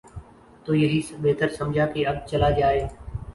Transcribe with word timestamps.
تو 0.65 0.75
یہی 0.75 1.01
بہتر 1.21 1.49
سمجھا 1.49 1.85
کہ 1.85 2.07
اب 2.07 2.15
چلا 2.27 2.49
جائے۔ 2.49 2.87